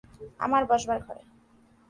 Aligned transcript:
আমার 0.39 0.63
বসবার 0.65 0.99
ঘরে। 1.07 1.23